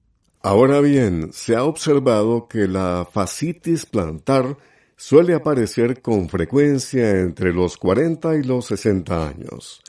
Ahora 0.40 0.80
bien, 0.80 1.28
se 1.34 1.54
ha 1.54 1.64
observado 1.64 2.48
que 2.48 2.66
la 2.66 3.06
fascitis 3.12 3.84
plantar 3.84 4.56
suele 4.96 5.34
aparecer 5.34 6.00
con 6.00 6.30
frecuencia 6.30 7.20
entre 7.20 7.52
los 7.52 7.76
40 7.76 8.34
y 8.36 8.44
los 8.44 8.64
60 8.64 9.28
años. 9.28 9.82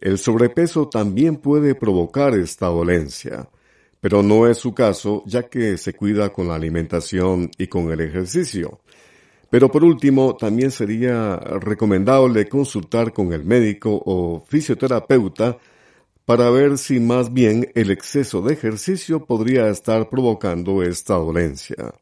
El 0.00 0.18
sobrepeso 0.18 0.88
también 0.88 1.38
puede 1.38 1.74
provocar 1.74 2.34
esta 2.34 2.66
dolencia 2.66 3.48
pero 4.04 4.22
no 4.22 4.46
es 4.46 4.58
su 4.58 4.74
caso 4.74 5.22
ya 5.24 5.44
que 5.44 5.78
se 5.78 5.94
cuida 5.94 6.30
con 6.30 6.48
la 6.48 6.56
alimentación 6.56 7.50
y 7.56 7.68
con 7.68 7.90
el 7.90 8.02
ejercicio. 8.02 8.80
Pero 9.48 9.70
por 9.70 9.82
último, 9.82 10.36
también 10.36 10.70
sería 10.70 11.36
recomendable 11.36 12.46
consultar 12.46 13.14
con 13.14 13.32
el 13.32 13.46
médico 13.46 13.98
o 14.04 14.44
fisioterapeuta 14.46 15.56
para 16.26 16.50
ver 16.50 16.76
si 16.76 17.00
más 17.00 17.32
bien 17.32 17.72
el 17.74 17.90
exceso 17.90 18.42
de 18.42 18.52
ejercicio 18.52 19.24
podría 19.24 19.70
estar 19.70 20.10
provocando 20.10 20.82
esta 20.82 21.14
dolencia. 21.14 21.94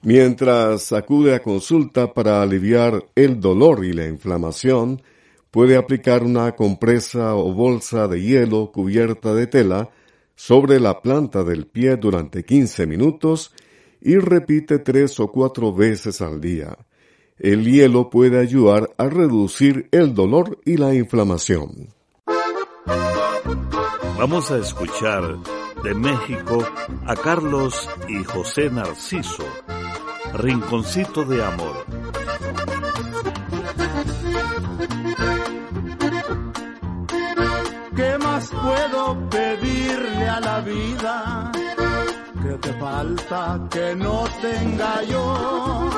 Mientras 0.00 0.94
acude 0.94 1.34
a 1.34 1.42
consulta 1.42 2.14
para 2.14 2.40
aliviar 2.40 3.04
el 3.14 3.38
dolor 3.38 3.84
y 3.84 3.92
la 3.92 4.06
inflamación, 4.06 5.02
puede 5.50 5.76
aplicar 5.76 6.22
una 6.22 6.52
compresa 6.52 7.34
o 7.34 7.52
bolsa 7.52 8.08
de 8.08 8.22
hielo 8.22 8.72
cubierta 8.72 9.34
de 9.34 9.46
tela 9.46 9.90
sobre 10.34 10.80
la 10.80 11.00
planta 11.00 11.44
del 11.44 11.66
pie 11.66 11.96
durante 11.96 12.44
15 12.44 12.86
minutos 12.86 13.52
y 14.00 14.16
repite 14.16 14.78
tres 14.78 15.20
o 15.20 15.28
cuatro 15.30 15.72
veces 15.72 16.20
al 16.20 16.40
día. 16.40 16.76
El 17.38 17.64
hielo 17.64 18.10
puede 18.10 18.38
ayudar 18.38 18.90
a 18.98 19.08
reducir 19.08 19.88
el 19.92 20.14
dolor 20.14 20.58
y 20.64 20.76
la 20.76 20.94
inflamación. 20.94 21.88
Vamos 24.18 24.50
a 24.50 24.58
escuchar 24.58 25.38
de 25.82 25.94
México 25.94 26.64
a 27.06 27.16
Carlos 27.16 27.88
y 28.08 28.22
José 28.22 28.70
Narciso, 28.70 29.44
Rinconcito 30.34 31.24
de 31.24 31.44
Amor. 31.44 32.01
Más 38.42 38.50
puedo 38.50 39.28
pedirle 39.30 40.28
a 40.28 40.40
la 40.40 40.60
vida? 40.60 41.52
¿Qué 42.42 42.58
te 42.60 42.72
falta 42.74 43.60
que 43.70 43.94
no 43.96 44.24
tenga 44.40 45.02
yo? 45.04 45.90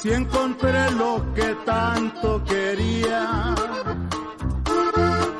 Si 0.00 0.12
encontré 0.12 0.90
lo 0.92 1.34
que 1.34 1.54
tanto 1.66 2.42
quería, 2.44 3.54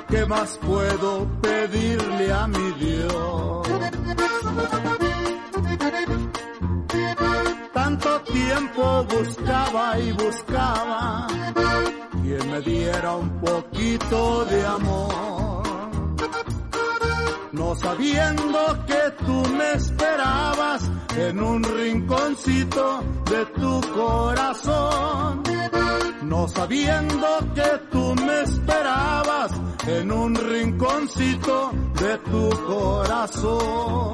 ¿qué 0.08 0.26
más 0.26 0.58
puedo 0.58 1.26
pedirle 1.40 2.32
a 2.32 2.46
mi 2.46 2.72
Dios? 2.72 3.68
Tanto 7.72 8.20
tiempo 8.22 9.04
buscaba 9.04 9.98
y 9.98 10.12
buscaba 10.12 11.26
quien 12.24 12.50
me 12.50 12.60
diera 12.62 13.16
un 13.16 13.28
poquito 13.40 14.44
de 14.46 14.66
amor. 14.66 15.13
Sabiendo 17.84 18.86
que 18.86 19.24
tú 19.26 19.42
me 19.58 19.72
esperabas 19.74 20.90
en 21.18 21.42
un 21.42 21.62
rinconcito 21.62 23.04
de 23.30 23.44
tu 23.60 23.80
corazón. 23.92 25.42
No 26.22 26.48
sabiendo 26.48 27.26
que 27.54 27.70
tú 27.92 28.14
me 28.26 28.40
esperabas 28.40 29.52
en 29.86 30.10
un 30.10 30.34
rinconcito 30.34 31.72
de 32.00 32.18
tu 32.18 32.48
corazón 32.66 34.12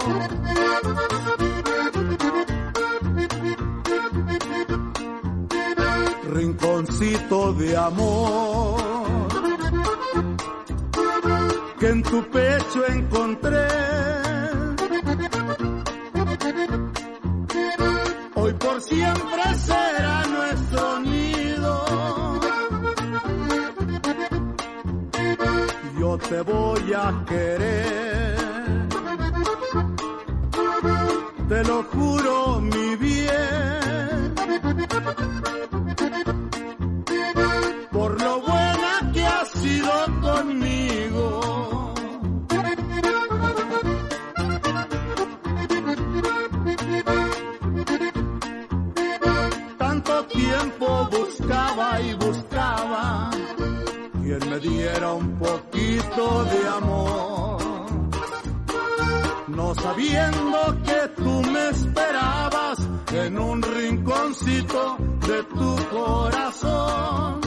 rinconcito 6.31 7.53
de 7.55 7.77
amor 7.77 9.10
que 11.81 11.89
en 11.89 12.03
tu 12.03 12.23
pecho 12.31 12.87
encontré. 12.89 13.67
Hoy 18.35 18.53
por 18.53 18.81
siempre 18.83 19.43
será 19.55 20.27
nuestro 20.27 21.01
nido. 21.01 22.41
Yo 25.99 26.19
te 26.19 26.41
voy 26.43 26.93
a 26.93 27.25
querer. 27.27 28.37
Te 31.49 31.65
lo 31.65 31.83
juro, 31.85 32.61
mi 32.61 32.97
bien 32.97 33.71
diera 54.71 55.13
un 55.13 55.39
poquito 55.39 56.45
de 56.45 56.69
amor. 56.69 57.61
no 59.49 59.75
sabiendo 59.75 60.59
que 60.87 61.01
tú 61.17 61.43
me 61.53 61.69
esperabas 61.71 62.79
en 63.13 63.39
un 63.39 63.63
rinconcito 63.63 64.97
de 65.29 65.43
tu 65.59 65.71
corazón. 65.97 67.41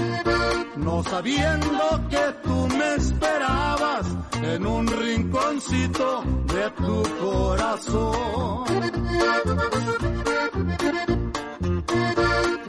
No 0.77 1.03
sabiendo 1.03 1.85
que 2.09 2.25
tú 2.43 2.67
me 2.77 2.95
esperabas 2.95 4.05
en 4.53 4.65
un 4.65 4.87
rinconcito 4.87 6.23
de 6.53 6.65
tu 6.83 6.97
corazón. 7.25 8.65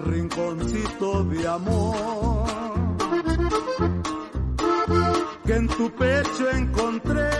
Rinconcito 0.04 1.24
de 1.24 1.48
amor 1.48 2.54
que 5.44 5.54
en 5.54 5.68
tu 5.68 5.90
pecho 5.90 6.50
encontré 6.50 7.30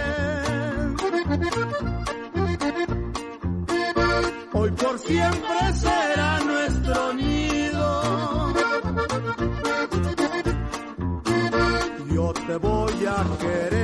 hoy 4.52 4.70
por 4.72 4.98
siempre 4.98 5.72
será 5.74 6.40
nuestro 6.40 7.14
nido. 7.14 8.54
Yo 12.14 12.32
te 12.46 12.56
voy 12.56 13.06
a 13.06 13.24
querer, 13.40 13.83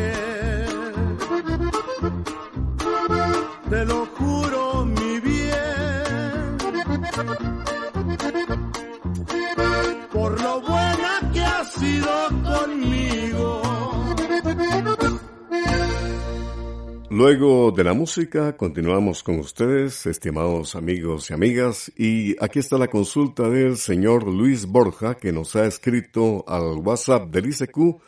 Luego 17.20 17.70
de 17.70 17.85
la 17.85 17.92
música, 17.92 18.56
continuamos 18.56 19.22
con 19.22 19.40
ustedes, 19.40 20.06
estimados 20.06 20.74
amigos 20.74 21.28
y 21.28 21.35
amigas, 21.35 21.92
y 21.94 22.35
aquí 22.42 22.61
está 22.61 22.78
la 22.78 22.88
consulta 22.88 23.50
del 23.50 23.76
señor 23.76 24.26
Luis 24.26 24.64
Borja, 24.64 25.18
que 25.18 25.30
nos 25.30 25.54
ha 25.54 25.66
escrito 25.66 26.46
al 26.48 26.78
WhatsApp 26.78 27.28
del 27.28 27.50
ICQ 27.50 28.00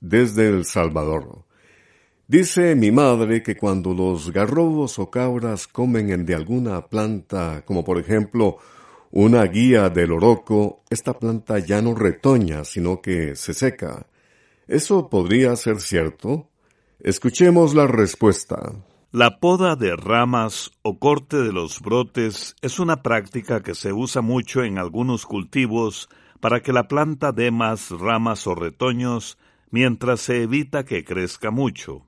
desde 0.00 0.48
El 0.48 0.64
Salvador. 0.64 1.44
Dice 2.26 2.74
mi 2.74 2.90
madre 2.90 3.40
que 3.40 3.54
cuando 3.54 3.94
los 3.94 4.32
garrobos 4.32 4.98
o 4.98 5.12
cabras 5.12 5.68
comen 5.68 6.26
de 6.26 6.34
alguna 6.34 6.88
planta, 6.88 7.62
como 7.64 7.84
por 7.84 8.00
ejemplo 8.00 8.58
una 9.12 9.44
guía 9.44 9.90
del 9.90 10.10
oroco, 10.10 10.82
esta 10.90 11.16
planta 11.16 11.60
ya 11.60 11.80
no 11.80 11.94
retoña, 11.94 12.64
sino 12.64 13.00
que 13.00 13.36
se 13.36 13.54
seca. 13.54 14.08
¿Eso 14.66 15.08
podría 15.08 15.54
ser 15.54 15.80
cierto? 15.80 16.48
Escuchemos 17.00 17.74
la 17.74 17.86
respuesta. 17.86 18.72
La 19.12 19.38
poda 19.38 19.76
de 19.76 19.94
ramas 19.94 20.70
o 20.82 20.98
corte 20.98 21.36
de 21.36 21.52
los 21.52 21.80
brotes 21.80 22.56
es 22.62 22.78
una 22.78 23.02
práctica 23.02 23.62
que 23.62 23.74
se 23.74 23.92
usa 23.92 24.22
mucho 24.22 24.64
en 24.64 24.78
algunos 24.78 25.26
cultivos 25.26 26.08
para 26.40 26.60
que 26.62 26.72
la 26.72 26.88
planta 26.88 27.32
dé 27.32 27.50
más 27.50 27.90
ramas 27.90 28.46
o 28.46 28.54
retoños 28.54 29.36
mientras 29.70 30.20
se 30.20 30.42
evita 30.42 30.84
que 30.84 31.04
crezca 31.04 31.50
mucho. 31.50 32.06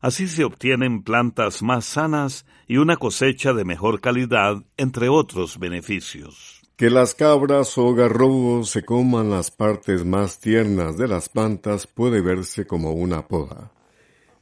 Así 0.00 0.28
se 0.28 0.44
obtienen 0.44 1.02
plantas 1.02 1.62
más 1.62 1.84
sanas 1.84 2.46
y 2.68 2.76
una 2.76 2.96
cosecha 2.96 3.52
de 3.52 3.64
mejor 3.64 4.00
calidad, 4.00 4.62
entre 4.76 5.08
otros 5.08 5.58
beneficios. 5.58 6.62
Que 6.76 6.88
las 6.88 7.14
cabras 7.14 7.76
o 7.78 7.94
garrobos 7.94 8.70
se 8.70 8.84
coman 8.84 9.30
las 9.30 9.50
partes 9.50 10.04
más 10.04 10.40
tiernas 10.40 10.96
de 10.96 11.08
las 11.08 11.28
plantas 11.28 11.86
puede 11.86 12.20
verse 12.20 12.66
como 12.66 12.92
una 12.92 13.26
poda. 13.26 13.72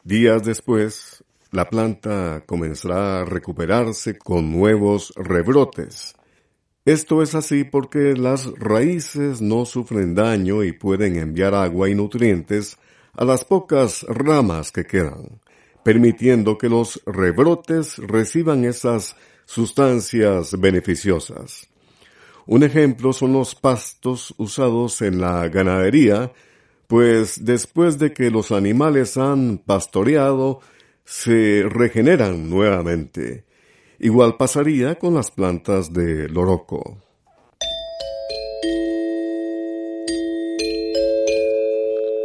Días 0.04 0.42
después, 0.42 1.22
la 1.52 1.70
planta 1.70 2.42
comenzará 2.44 3.20
a 3.20 3.24
recuperarse 3.24 4.18
con 4.18 4.50
nuevos 4.50 5.12
rebrotes. 5.14 6.16
Esto 6.84 7.22
es 7.22 7.36
así 7.36 7.62
porque 7.62 8.14
las 8.16 8.46
raíces 8.58 9.40
no 9.40 9.64
sufren 9.64 10.16
daño 10.16 10.64
y 10.64 10.72
pueden 10.72 11.14
enviar 11.14 11.54
agua 11.54 11.88
y 11.88 11.94
nutrientes 11.94 12.78
a 13.12 13.24
las 13.24 13.44
pocas 13.44 14.02
ramas 14.08 14.72
que 14.72 14.84
quedan, 14.84 15.40
permitiendo 15.84 16.58
que 16.58 16.68
los 16.68 17.00
rebrotes 17.06 17.98
reciban 17.98 18.64
esas 18.64 19.14
sustancias 19.44 20.58
beneficiosas. 20.58 21.68
Un 22.46 22.64
ejemplo 22.64 23.12
son 23.12 23.34
los 23.34 23.54
pastos 23.54 24.34
usados 24.36 25.00
en 25.00 25.20
la 25.20 25.48
ganadería 25.48 26.32
pues 26.92 27.42
después 27.42 27.98
de 27.98 28.12
que 28.12 28.31
los 28.31 28.52
animales 28.52 29.16
han 29.16 29.57
pastoreado, 29.57 30.61
se 31.07 31.64
regeneran 31.66 32.50
nuevamente. 32.50 33.46
Igual 33.98 34.37
pasaría 34.37 34.96
con 34.96 35.14
las 35.14 35.31
plantas 35.31 35.94
de 35.94 36.28
loroco. 36.28 36.98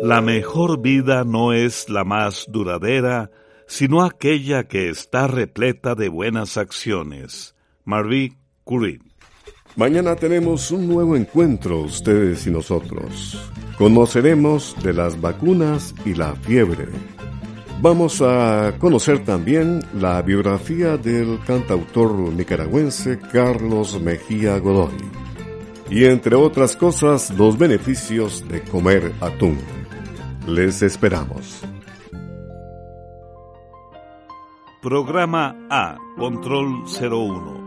La 0.01 0.19
mejor 0.19 0.81
vida 0.81 1.23
no 1.23 1.53
es 1.53 1.87
la 1.87 2.03
más 2.03 2.47
duradera, 2.49 3.31
sino 3.67 4.03
aquella 4.03 4.67
que 4.67 4.89
está 4.89 5.27
repleta 5.27 5.95
de 5.95 6.09
buenas 6.09 6.57
acciones. 6.57 7.55
Marie 7.85 8.35
Curie 8.65 8.99
Mañana 9.77 10.15
tenemos 10.15 10.71
un 10.71 10.87
nuevo 10.87 11.15
encuentro, 11.15 11.81
ustedes 11.81 12.47
y 12.47 12.49
nosotros. 12.49 13.39
Conoceremos 13.77 14.75
de 14.81 14.91
las 14.91 15.21
vacunas 15.21 15.93
y 16.03 16.15
la 16.15 16.33
fiebre. 16.33 16.87
Vamos 17.79 18.23
a 18.23 18.73
conocer 18.79 19.23
también 19.23 19.81
la 19.93 20.19
biografía 20.23 20.97
del 20.97 21.39
cantautor 21.45 22.11
nicaragüense 22.33 23.19
Carlos 23.31 24.01
Mejía 24.01 24.57
Godoy. 24.57 24.97
Y 25.91 26.05
entre 26.05 26.35
otras 26.35 26.75
cosas, 26.75 27.29
los 27.37 27.55
beneficios 27.55 28.43
de 28.47 28.63
comer 28.63 29.13
atún. 29.21 29.59
Les 30.47 30.81
esperamos. 30.81 31.61
Programa 34.81 35.55
A, 35.69 35.99
Control 36.17 36.83
01 36.99 37.66